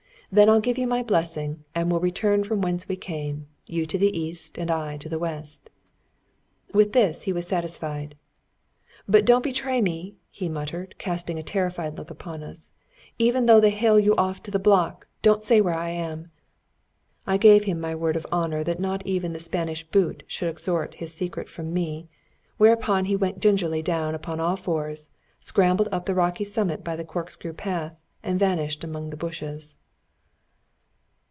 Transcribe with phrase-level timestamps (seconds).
[0.33, 3.97] Then I'll give you my blessing, and we'll return from whence we came you to
[3.97, 5.69] the east, I to the west."
[6.73, 8.15] With this he was satisfied.
[9.09, 12.71] "But don't betray me!" he murmured, casting a terrified look upon us;
[13.19, 16.31] "even though they hale you off to the block, don't say where I am."
[17.27, 20.93] I gave him my word of honour that not even the Spanish boot should extort
[20.93, 22.07] his secret from me,
[22.55, 25.09] whereupon he went gingerly down upon all fours,
[25.41, 29.75] scrambled up the rocky summit by the corkscrew path, and vanished among the bushes.